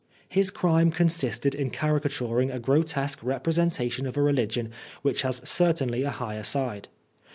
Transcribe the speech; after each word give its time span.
His 0.27 0.49
crime 0.49 0.89
consisted 0.89 1.53
in 1.53 1.69
caricaturing 1.69 2.49
a 2.49 2.59
grot^que 2.59 3.17
representation 3.21 4.07
of 4.07 4.17
a 4.17 4.21
religion 4.23 4.71
which 5.03 5.21
has 5.21 5.47
certainly 5.47 6.01
a 6.01 6.09
higher 6.09 6.41
side. 6.41 6.87